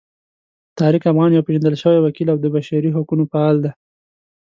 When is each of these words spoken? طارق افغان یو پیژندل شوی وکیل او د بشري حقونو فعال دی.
طارق 0.79 1.03
افغان 1.11 1.29
یو 1.31 1.45
پیژندل 1.47 1.75
شوی 1.81 1.99
وکیل 2.01 2.27
او 2.31 2.37
د 2.41 2.45
بشري 2.55 2.89
حقونو 2.95 3.23
فعال 3.31 3.55
دی. 3.63 3.71